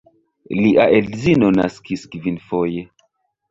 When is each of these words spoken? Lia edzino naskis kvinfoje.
Lia 0.59 0.87
edzino 1.01 1.51
naskis 1.59 2.09
kvinfoje. 2.17 2.83